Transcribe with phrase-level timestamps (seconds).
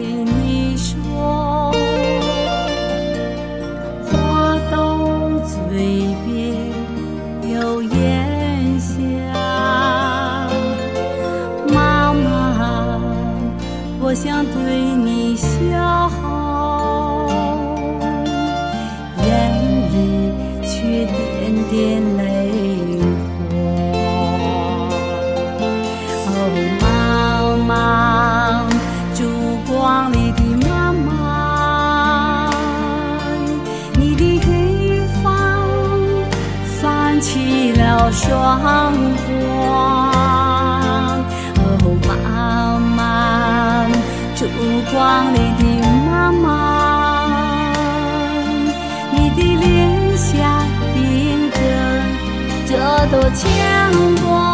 [0.00, 1.70] 对你说
[4.10, 4.96] 话到
[5.40, 5.60] 嘴
[6.24, 6.56] 边
[7.52, 8.96] 又咽下
[11.68, 12.98] 妈妈
[14.00, 15.36] 我想对你
[38.12, 38.92] 起了霜
[39.26, 39.28] 光。
[41.56, 41.62] 哦，
[42.08, 42.10] 妈
[42.78, 43.86] 妈
[44.34, 44.40] 烛
[44.90, 44.94] 光
[45.32, 45.60] 里的
[46.06, 46.46] 妈妈，
[49.12, 49.68] 你的脸
[50.16, 50.28] 颊
[50.96, 50.98] 印
[51.50, 51.56] 着
[52.68, 52.70] 这
[53.10, 53.40] 朵牵
[54.26, 54.49] 挂。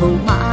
[0.00, 0.49] 红马